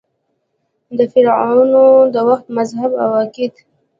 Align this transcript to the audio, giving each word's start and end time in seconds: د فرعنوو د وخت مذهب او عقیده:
د 0.97 0.99
فرعنوو 1.11 1.87
د 2.13 2.15
وخت 2.29 2.45
مذهب 2.57 2.91
او 3.03 3.09
عقیده: 3.21 3.59